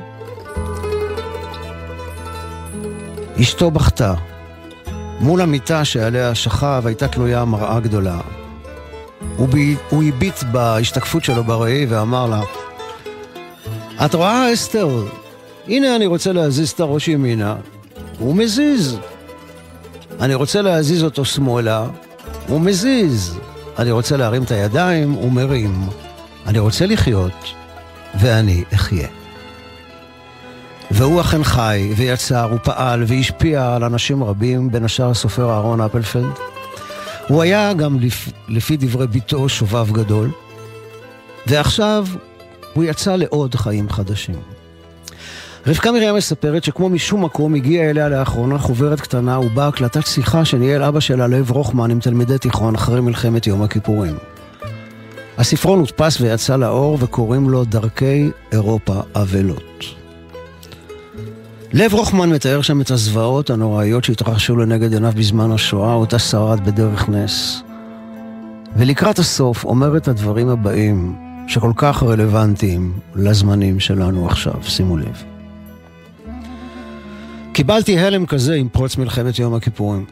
אשתו 3.40 3.70
בכתה. 3.70 4.14
מול 5.20 5.40
המיטה 5.40 5.84
שעליה 5.84 6.34
שכב 6.34 6.82
הייתה 6.86 7.08
תלויה 7.08 7.44
מראה 7.44 7.80
גדולה. 7.80 8.20
הוא, 9.36 9.48
ב... 9.48 9.56
הוא 9.90 10.02
הביט 10.02 10.42
בהשתקפות 10.42 11.24
שלו 11.24 11.44
בראי 11.44 11.86
ואמר 11.88 12.26
לה, 12.26 12.40
את 14.04 14.14
רואה, 14.14 14.52
אסתר? 14.52 15.04
הנה 15.66 15.96
אני 15.96 16.06
רוצה 16.06 16.32
להזיז 16.32 16.70
את 16.70 16.80
הראש 16.80 17.08
ימינה. 17.08 17.56
הוא 18.18 18.36
מזיז. 18.36 18.96
אני 20.20 20.34
רוצה 20.34 20.62
להזיז 20.62 21.04
אותו 21.04 21.24
שמאלה. 21.24 21.86
הוא 22.48 22.60
מזיז. 22.60 23.38
אני 23.80 23.90
רוצה 23.90 24.16
להרים 24.16 24.42
את 24.42 24.50
הידיים, 24.50 25.10
הוא 25.10 25.32
מרים. 25.32 25.88
אני 26.46 26.58
רוצה 26.58 26.86
לחיות, 26.86 27.54
ואני 28.20 28.64
אחיה. 28.74 29.08
והוא 30.90 31.20
אכן 31.20 31.44
חי, 31.44 31.92
ויצר, 31.96 32.50
ופעל, 32.54 33.04
והשפיע 33.06 33.74
על 33.74 33.84
אנשים 33.84 34.24
רבים, 34.24 34.70
בין 34.70 34.84
השאר 34.84 35.10
הסופר 35.10 35.50
אהרון 35.50 35.80
אפלפלד. 35.80 36.32
הוא 37.28 37.42
היה 37.42 37.72
גם, 37.72 38.00
לפ... 38.00 38.28
לפי 38.48 38.76
דברי 38.76 39.06
ביתו, 39.06 39.48
שובב 39.48 39.92
גדול, 39.92 40.30
ועכשיו 41.46 42.06
הוא 42.74 42.84
יצא 42.84 43.16
לעוד 43.16 43.54
חיים 43.54 43.90
חדשים. 43.90 44.59
רבקה 45.66 45.92
מרים 45.92 46.14
מספרת 46.14 46.64
שכמו 46.64 46.88
משום 46.88 47.24
מקום 47.24 47.54
הגיעה 47.54 47.90
אליה 47.90 48.08
לאחרונה 48.08 48.58
חוברת 48.58 49.00
קטנה 49.00 49.38
ובה 49.38 49.68
הקלטת 49.68 50.06
שיחה 50.06 50.44
שניהל 50.44 50.82
אבא 50.82 51.00
שלה 51.00 51.26
לב 51.26 51.50
רוחמן 51.50 51.90
עם 51.90 52.00
תלמידי 52.00 52.38
תיכון 52.38 52.74
אחרי 52.74 53.00
מלחמת 53.00 53.46
יום 53.46 53.62
הכיפורים. 53.62 54.14
הספרון 55.38 55.78
הודפס 55.78 56.20
ויצא 56.20 56.56
לאור 56.56 56.98
וקוראים 57.00 57.50
לו 57.50 57.64
דרכי 57.64 58.30
אירופה 58.52 59.00
אבלות. 59.14 59.84
לב 61.72 61.94
רוחמן 61.94 62.30
מתאר 62.30 62.62
שם 62.62 62.80
את 62.80 62.90
הזוועות 62.90 63.50
הנוראיות 63.50 64.04
שהתרחשו 64.04 64.56
לנגד 64.56 64.92
עיניו 64.92 65.12
בזמן 65.16 65.52
השואה, 65.52 65.94
אותה 65.94 66.18
שרד 66.18 66.64
בדרך 66.64 67.08
נס. 67.08 67.62
ולקראת 68.76 69.18
הסוף 69.18 69.64
אומר 69.64 69.96
את 69.96 70.08
הדברים 70.08 70.48
הבאים, 70.48 71.16
שכל 71.46 71.72
כך 71.76 72.02
רלוונטיים 72.02 72.92
לזמנים 73.14 73.80
שלנו 73.80 74.26
עכשיו, 74.26 74.54
שימו 74.62 74.96
לב. 74.96 75.39
קיבלתי 77.60 77.98
הלם 77.98 78.26
כזה 78.26 78.54
עם 78.54 78.68
פרוץ 78.68 78.96
מלחמת 78.96 79.38
יום 79.38 79.54
הכיפורים. 79.54 80.06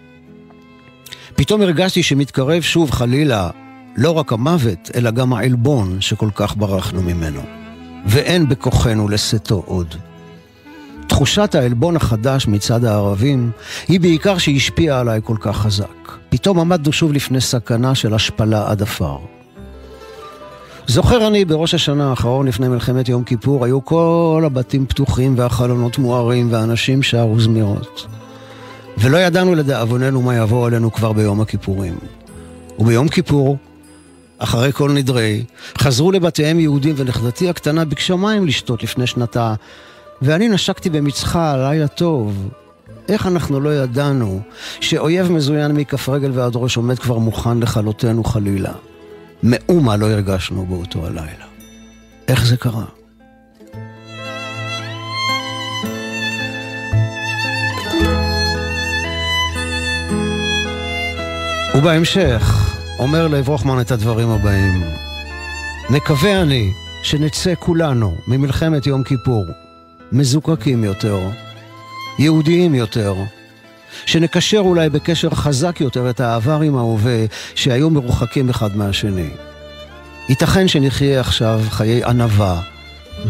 פתאום 1.35 1.63
הרגשתי 1.63 2.03
שמתקרב 2.03 2.63
שוב 2.63 2.91
חלילה 2.91 3.51
לא 3.97 4.11
רק 4.11 4.33
המוות, 4.33 4.91
אלא 4.95 5.11
גם 5.11 5.33
העלבון 5.33 6.01
שכל 6.01 6.29
כך 6.35 6.57
ברחנו 6.57 7.03
ממנו. 7.03 7.41
ואין 8.07 8.49
בכוחנו 8.49 9.09
לשאתו 9.09 9.63
עוד. 9.67 9.95
תחושת 11.07 11.55
העלבון 11.55 11.97
החדש 11.97 12.47
מצד 12.47 12.85
הערבים 12.85 13.51
היא 13.89 14.01
בעיקר 14.01 14.39
שהשפיעה 14.39 15.01
עליי 15.01 15.21
כל 15.25 15.37
כך 15.41 15.57
חזק. 15.57 16.13
פתאום 16.29 16.61
עמדנו 16.61 16.93
שוב 16.93 17.13
לפני 17.13 17.41
סכנה 17.41 17.95
של 17.95 18.15
השפלה 18.15 18.71
עד 18.71 18.83
עפר. 18.83 19.38
זוכר 20.91 21.27
אני 21.27 21.45
בראש 21.45 21.75
השנה 21.75 22.11
האחרון 22.11 22.49
לפני 22.49 22.69
מלחמת 22.69 23.09
יום 23.09 23.25
כיפור, 23.25 23.65
היו 23.65 23.85
כל 23.85 24.43
הבתים 24.47 24.87
פתוחים 24.87 25.35
והחלונות 25.37 25.99
מוארים 25.99 26.49
ואנשים 26.51 27.03
שרו 27.03 27.41
זמירות. 27.41 28.07
ולא 28.99 29.17
ידענו 29.19 29.55
לדאבוננו 29.55 30.23
מה 30.23 30.37
יבוא 30.37 30.67
עלינו 30.67 30.93
כבר 30.93 31.13
ביום 31.13 31.41
הכיפורים. 31.41 31.99
וביום 32.79 33.09
כיפור, 33.09 33.57
אחרי 34.39 34.73
כל 34.73 34.93
נדרי, 34.93 35.45
חזרו 35.79 36.13
לבתיהם 36.13 36.61
יהודים 36.61 36.95
ונכדתי 36.99 37.49
הקטנה 37.49 37.85
ביקשה 37.85 38.17
מים 38.17 38.47
לשתות 38.47 38.83
לפני 38.83 39.07
שנתה, 39.07 39.55
ואני 40.23 40.49
נשקתי 40.49 40.91
במצחה, 40.91 41.57
לילה 41.57 41.89
טוב. 41.89 42.49
איך 43.09 43.27
אנחנו 43.27 43.61
לא 43.61 43.75
ידענו 43.75 44.41
שאויב 44.81 45.33
מזוין 45.33 45.73
מכף 45.73 46.09
רגל 46.09 46.31
ועד 46.35 46.53
ראש 46.57 46.77
עומד 46.77 46.99
כבר 46.99 47.19
מוכן 47.19 47.61
לכלותנו 47.61 48.25
חלילה. 48.25 48.73
מאומה 49.43 49.97
לא 49.97 50.07
הרגשנו 50.07 50.67
באותו 50.67 51.07
הלילה. 51.07 51.47
איך 52.29 52.47
זה 52.47 52.57
קרה? 52.57 52.85
ובהמשך 61.75 62.75
אומר 62.99 63.29
לב 63.29 63.49
רוחמן 63.49 63.81
את 63.81 63.91
הדברים 63.91 64.29
הבאים: 64.29 64.83
מקווה 65.91 66.43
אני 66.43 66.73
שנצא 67.03 67.55
כולנו 67.59 68.17
ממלחמת 68.27 68.87
יום 68.87 69.05
כיפור 69.05 69.47
מזוקקים 70.13 70.85
יותר, 70.85 71.19
יהודיים 72.19 72.75
יותר, 72.75 73.15
שנקשר 74.07 74.59
אולי 74.59 74.91
בקשר 74.91 75.31
חזק 75.31 75.81
יותר 75.81 76.11
את 76.11 76.21
העבר 76.21 76.61
עם 76.61 76.77
ההווה 76.77 77.25
שהיו 77.55 77.91
מרוחקים 77.91 78.51
אחד 78.51 78.77
מהשני. 78.77 79.31
ייתכן 80.29 80.69
שנחיה 80.69 81.21
עכשיו 81.21 81.61
חיי 81.71 82.05
ענווה, 82.05 82.63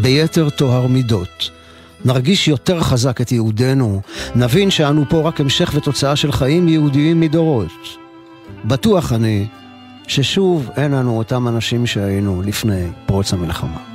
ביתר 0.01 0.49
טוהר 0.49 0.87
מידות. 0.87 1.49
נרגיש 2.05 2.47
יותר 2.47 2.79
חזק 2.79 3.21
את 3.21 3.31
יהודנו, 3.31 4.01
נבין 4.35 4.71
שאנו 4.71 5.05
פה 5.09 5.21
רק 5.21 5.41
המשך 5.41 5.71
ותוצאה 5.75 6.15
של 6.15 6.31
חיים 6.31 6.67
יהודיים 6.67 7.19
מדורות. 7.19 7.71
בטוח 8.65 9.13
אני 9.13 9.47
ששוב 10.07 10.69
אין 10.77 10.91
לנו 10.91 11.17
אותם 11.17 11.47
אנשים 11.47 11.87
שהיינו 11.87 12.41
לפני 12.41 12.87
פרוץ 13.05 13.33
המלחמה. 13.33 13.88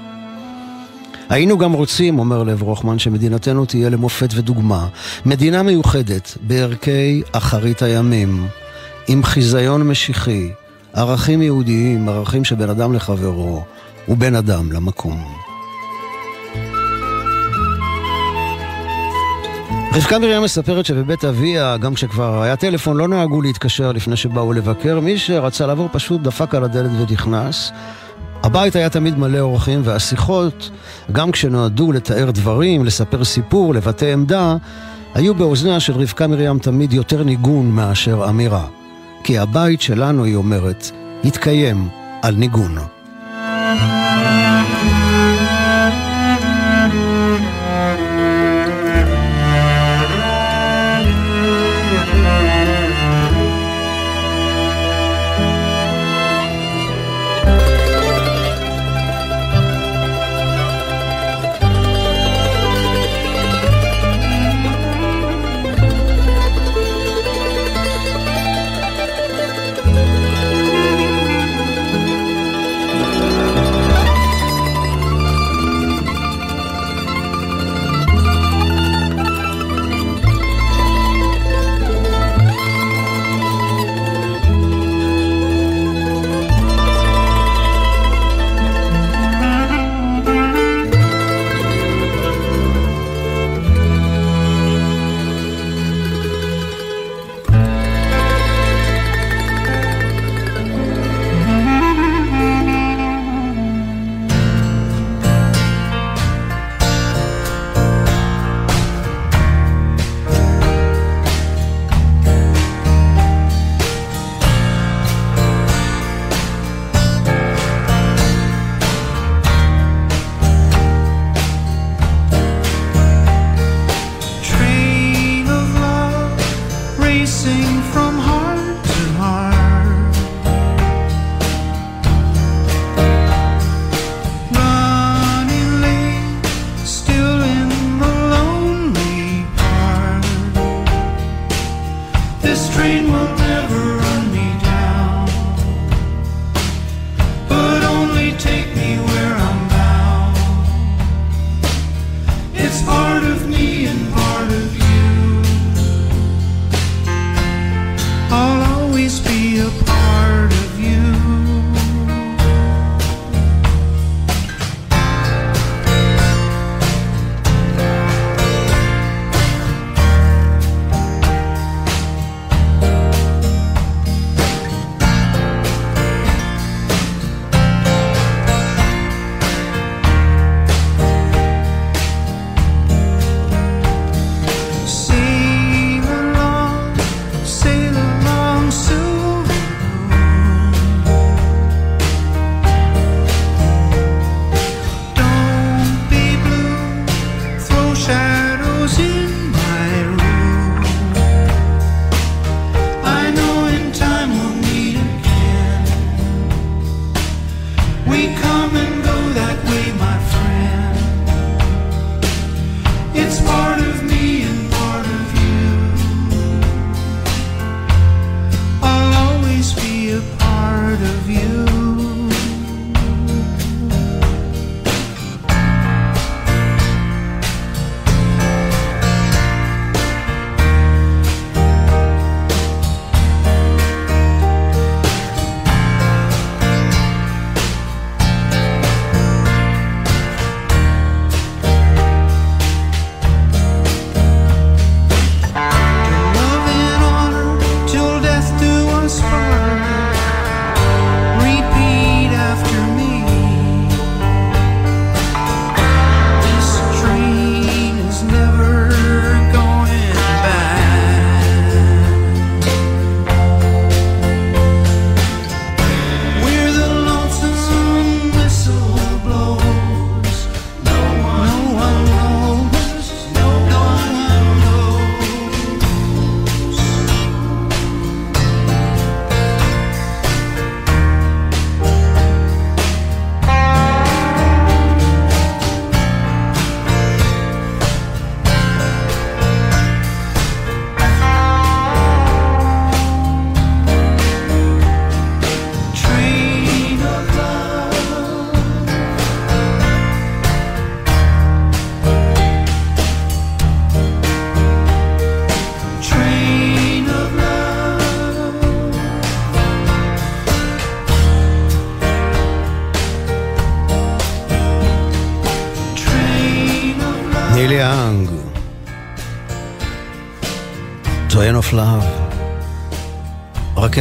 היינו 1.29 1.59
גם 1.59 1.73
רוצים, 1.73 2.19
אומר 2.19 2.43
לב 2.43 2.63
רוחמן, 2.63 2.99
שמדינתנו 2.99 3.65
תהיה 3.65 3.91
למופת 3.91 4.29
ודוגמה. 4.35 4.89
מדינה 5.27 5.63
מיוחדת 5.63 6.39
בערכי 6.41 7.23
אחרית 7.33 7.83
הימים, 7.83 8.47
עם 9.09 9.25
חיזיון 9.25 9.83
משיחי, 9.83 10.51
ערכים 10.93 11.43
יהודיים, 11.43 12.09
ערכים 12.09 12.45
שבין 12.45 12.71
אדם 12.71 12.93
לחברו 12.93 13.65
ובין 14.09 14.35
אדם 14.35 14.73
למקום. 14.73 15.25
רבקה 19.95 20.19
מרים 20.19 20.43
מספרת 20.43 20.87
שבבית 20.87 21.25
אביה, 21.25 21.77
גם 21.77 21.95
כשכבר 21.95 22.43
היה 22.43 22.57
טלפון, 22.57 22.97
לא 22.97 23.09
נהגו 23.09 23.43
להתקשר 23.43 23.93
לפני 23.93 24.17
שבאו 24.17 24.53
לבקר. 24.53 25.01
מי 25.01 25.19
שרצה 25.19 25.67
לעבור 25.67 25.89
פשוט 25.93 26.21
דפק 26.21 26.55
על 26.55 26.65
הדלת 26.65 26.91
ונכנס. 27.01 27.73
הבית 28.45 28.77
היה 28.77 28.91
תמיד 28.91 29.19
מלא 29.19 29.39
אורחים, 29.39 29.81
והשיחות, 29.85 30.71
גם 31.13 31.31
כשנועדו 31.31 31.93
לתאר 31.93 32.31
דברים, 32.31 32.85
לספר 32.85 33.25
סיפור, 33.25 33.75
לבטא 33.75 34.05
עמדה, 34.05 34.57
היו 35.15 35.35
באוזניה 35.35 35.81
של 35.81 35.93
רבקה 35.93 36.27
מרים 36.27 36.59
תמיד 36.59 36.93
יותר 36.93 37.23
ניגון 37.23 37.71
מאשר 37.71 38.27
אמירה. 38.29 38.67
כי 39.23 39.39
הבית 39.39 39.81
שלנו, 39.81 40.25
היא 40.25 40.37
אומרת, 40.37 40.91
התקיים 41.25 41.89
על 42.23 42.35
ניגון. 42.35 42.94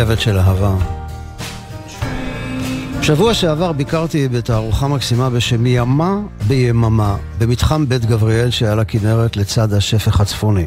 רכבת 0.04 0.22
של 0.22 0.38
אהבה. 0.38 0.76
שבוע 3.01 3.34
שעבר 3.34 3.72
ביקרתי 3.72 4.28
בתערוכה 4.28 4.88
מקסימה 4.88 5.30
בשם 5.30 5.66
ימה 5.66 6.20
ביממה, 6.47 7.18
במתחם 7.38 7.89
בית 7.89 8.06
גבריאל 8.06 8.49
שעל 8.49 8.80
הכנרת 8.80 9.38
לצד 9.38 9.74
השפך 9.74 10.22
הצפוני. 10.22 10.66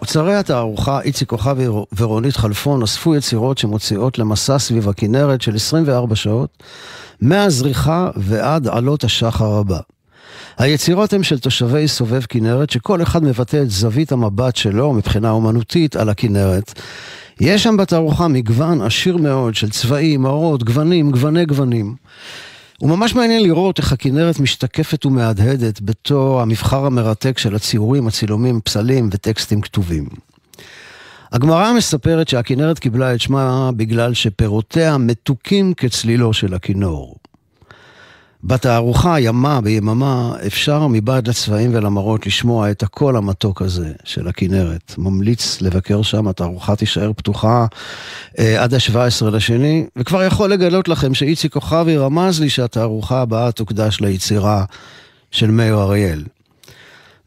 אוצרי 0.00 0.34
התערוכה, 0.34 1.00
איציק 1.00 1.28
כוכבי 1.28 1.66
ורונית 1.96 2.36
חלפון, 2.36 2.82
אספו 2.82 3.14
יצירות 3.14 3.58
שמוציאות 3.58 4.18
למסע 4.18 4.58
סביב 4.58 4.88
הכנרת 4.88 5.42
של 5.42 5.56
24 5.56 6.16
שעות, 6.16 6.62
מהזריחה 7.20 8.10
ועד 8.16 8.68
עלות 8.68 9.04
השחר 9.04 9.54
הבא. 9.54 9.78
היצירות 10.58 11.12
הן 11.12 11.22
של 11.22 11.38
תושבי 11.38 11.88
סובב 11.88 12.22
כנרת, 12.28 12.70
שכל 12.70 13.02
אחד 13.02 13.24
מבטא 13.24 13.62
את 13.62 13.70
זווית 13.70 14.12
המבט 14.12 14.56
שלו 14.56 14.92
מבחינה 14.92 15.30
אומנותית 15.30 15.96
על 15.96 16.08
הכנרת. 16.08 16.80
יש 17.40 17.62
שם 17.62 17.76
בתערוכה 17.76 18.28
מגוון 18.28 18.82
עשיר 18.82 19.16
מאוד 19.16 19.54
של 19.54 19.70
צבעים, 19.70 20.22
מראות, 20.22 20.62
גוונים, 20.62 21.10
גווני 21.10 21.46
גוונים. 21.46 21.94
וממש 22.82 23.14
מעניין 23.14 23.42
לראות 23.42 23.78
איך 23.78 23.92
הכנרת 23.92 24.40
משתקפת 24.40 25.06
ומהדהדת 25.06 25.80
בתור 25.80 26.40
המבחר 26.40 26.86
המרתק 26.86 27.38
של 27.38 27.54
הציורים, 27.54 28.06
הצילומים, 28.06 28.60
פסלים 28.60 29.08
וטקסטים 29.12 29.60
כתובים. 29.60 30.08
הגמרא 31.32 31.72
מספרת 31.72 32.28
שהכנרת 32.28 32.78
קיבלה 32.78 33.14
את 33.14 33.20
שמה 33.20 33.70
בגלל 33.76 34.14
שפירותיה 34.14 34.98
מתוקים 34.98 35.74
כצלילו 35.74 36.32
של 36.32 36.54
הכינור. 36.54 37.17
בתערוכה 38.44 39.20
ימה 39.20 39.60
ביממה 39.60 40.36
אפשר 40.46 40.86
מבעד 40.86 41.28
לצבעים 41.28 41.74
ולמראות 41.74 42.26
לשמוע 42.26 42.70
את 42.70 42.82
הקול 42.82 43.16
המתוק 43.16 43.62
הזה 43.62 43.92
של 44.04 44.28
הכנרת. 44.28 44.94
ממליץ 44.98 45.60
לבקר 45.60 46.02
שם, 46.02 46.28
התערוכה 46.28 46.76
תישאר 46.76 47.12
פתוחה 47.12 47.66
אה, 48.38 48.62
עד 48.62 48.74
ה-17 48.74 49.30
לשני, 49.30 49.86
וכבר 49.96 50.22
יכול 50.22 50.50
לגלות 50.50 50.88
לכם 50.88 51.14
שאיציק 51.14 51.52
כוכבי 51.52 51.96
רמז 51.96 52.40
לי 52.40 52.50
שהתערוכה 52.50 53.20
הבאה 53.20 53.52
תוקדש 53.52 54.00
ליצירה 54.00 54.64
של 55.30 55.50
מאיר 55.50 55.74
אריאל. 55.74 56.24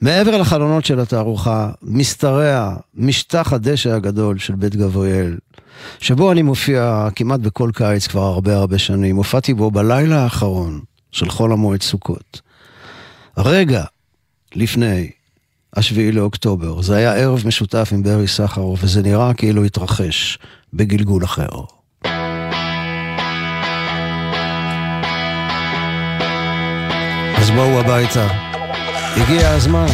מעבר 0.01 0.38
לחלונות 0.38 0.86
של 0.86 0.99
התערוכה, 0.99 1.70
משתרע 1.84 2.76
משטח 2.95 3.53
הדשא 3.53 3.91
הגדול 3.91 4.38
של 4.38 4.55
בית 4.55 4.76
גבריאל, 4.76 5.38
שבו 5.99 6.32
אני 6.32 6.41
מופיע 6.41 7.07
כמעט 7.16 7.39
בכל 7.39 7.70
קיץ 7.74 8.07
כבר 8.07 8.22
הרבה 8.22 8.55
הרבה 8.55 8.78
שנים. 8.78 9.16
הופעתי 9.16 9.53
בו 9.53 9.72
בלילה 9.72 10.24
האחרון 10.24 10.80
של 11.12 11.30
חול 11.30 11.51
המועד 11.51 11.82
סוכות. 11.82 12.41
רגע 13.38 13.84
לפני 14.55 15.12
השביעי 15.76 16.12
לאוקטובר, 16.12 16.82
זה 16.82 16.95
היה 16.95 17.14
ערב 17.14 17.43
משותף 17.45 17.89
עם 17.91 18.03
ברי 18.03 18.28
סחרוף, 18.28 18.80
וזה 18.84 19.01
נראה 19.01 19.34
כאילו 19.34 19.64
התרחש 19.64 20.38
בגלגול 20.74 21.24
אחר. 21.24 21.49
אז 27.38 27.49
בואו 27.51 27.80
הביתה. 27.80 28.28
הגיע 29.16 29.49
הזמן. 29.49 29.88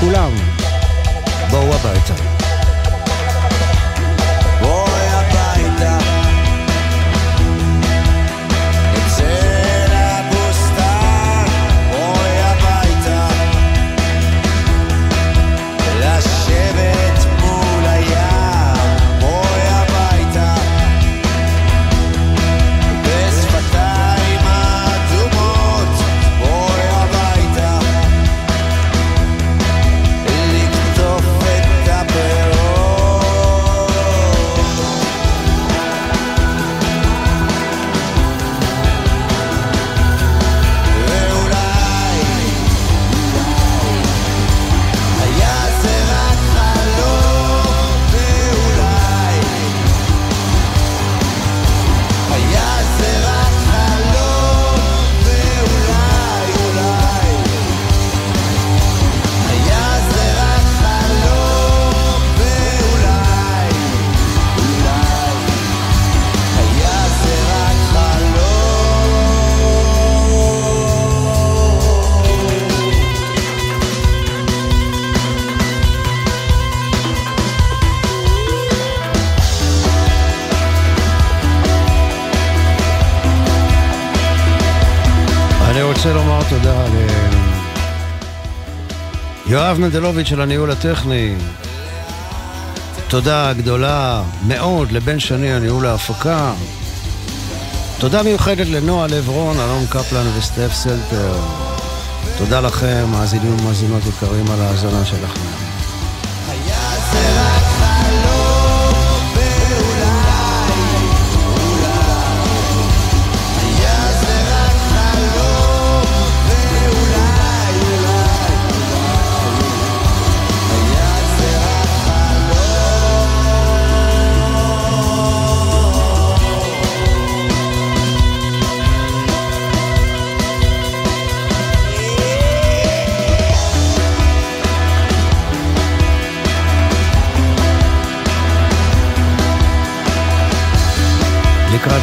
כולם, 0.00 0.30
בואו 1.50 1.74
הביתה. 1.74 2.41
יואב 89.46 89.78
נדלוביץ' 89.78 90.26
של 90.26 90.40
הניהול 90.40 90.70
הטכני. 90.70 91.34
תודה 93.08 93.52
גדולה 93.52 94.22
מאוד 94.46 94.92
לבן 94.92 95.20
שני 95.20 95.52
הניהול 95.52 95.86
ההפקה. 95.86 96.52
תודה 97.98 98.22
מיוחדת 98.22 98.66
לנועה 98.66 99.06
לברון, 99.06 99.60
אלון 99.60 99.86
קפלן 99.86 100.26
וסטף 100.38 100.70
סלטר. 100.72 101.34
תודה 102.38 102.60
לכם, 102.60 103.04
מאזינים 103.12 103.56
ומאזינות 103.60 104.02
יקרים, 104.06 104.50
על 104.50 104.60
ההאזנה 104.60 105.04
שלכם. 105.04 105.61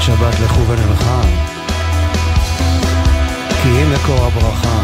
שבת 0.09 0.39
לכו 0.39 0.67
ונלכה, 0.67 1.21
כי 3.63 3.69
היא 3.69 3.85
מקור 3.85 4.25
הברכה. 4.25 4.83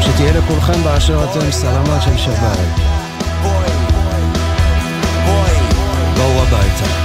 שתהיה 0.00 0.32
לכולכם 0.32 0.82
באשר 0.84 1.24
אתם 1.24 1.50
סלמת 1.50 2.02
של 2.02 2.16
שבת. 2.16 2.80
בואו 6.16 6.42
הביתה. 6.42 7.01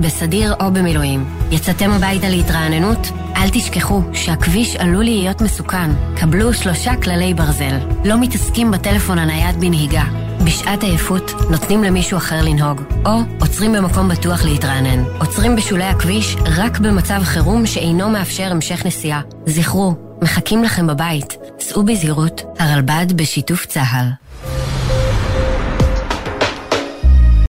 בסדיר 0.00 0.54
או 0.60 0.72
במילואים. 0.72 1.24
יצאתם 1.50 1.90
הביתה 1.90 2.28
להתרעננות? 2.28 2.98
אל 3.36 3.48
תשכחו 3.52 4.02
שהכביש 4.12 4.76
עלול 4.76 5.04
להיות 5.04 5.40
מסוכן. 5.40 5.90
קבלו 6.16 6.54
שלושה 6.54 6.96
כללי 6.96 7.34
ברזל. 7.34 7.78
לא 8.04 8.20
מתעסקים 8.20 8.70
בטלפון 8.70 9.18
הנייד 9.18 9.60
בנהיגה. 9.60 10.04
בשעת 10.44 10.82
עייפות 10.82 11.30
נותנים 11.50 11.84
למישהו 11.84 12.18
אחר 12.18 12.42
לנהוג, 12.42 12.82
או 13.06 13.12
עוצרים 13.40 13.72
במקום 13.72 14.08
בטוח 14.08 14.44
להתרענן. 14.44 15.04
עוצרים 15.18 15.56
בשולי 15.56 15.84
הכביש 15.84 16.36
רק 16.56 16.78
במצב 16.78 17.20
חירום 17.24 17.66
שאינו 17.66 18.10
מאפשר 18.10 18.50
המשך 18.50 18.86
נסיעה. 18.86 19.20
זכרו, 19.46 19.94
מחכים 20.22 20.64
לכם 20.64 20.86
בבית. 20.86 21.36
סעו 21.60 21.82
בזהירות, 21.82 22.42
הרלב"ד 22.58 23.12
בשיתוף 23.16 23.66
צה"ל. 23.66 24.27